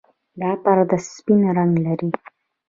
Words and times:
دا 0.41 0.51
پرده 0.63 0.97
سپین 1.15 1.41
رنګ 1.57 1.73
لري. 1.85 2.09